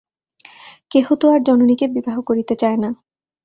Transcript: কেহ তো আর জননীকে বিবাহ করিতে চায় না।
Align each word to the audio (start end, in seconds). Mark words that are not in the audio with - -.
কেহ 0.91 1.07
তো 1.15 1.25
আর 1.31 1.39
জননীকে 1.41 1.85
বিবাহ 1.87 2.17
করিতে 2.21 2.53
চায় 2.55 2.77
না। 2.77 2.89